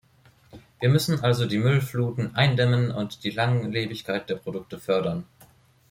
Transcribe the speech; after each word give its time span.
Wir 0.79 0.89
müssen 0.89 1.19
also 1.19 1.45
die 1.45 1.59
Müllfluten 1.59 2.33
eindämmen 2.35 2.89
und 2.89 3.23
die 3.23 3.29
Langlebigkeit 3.29 4.27
der 4.31 4.35
Produkte 4.37 4.79
fördern. 4.79 5.25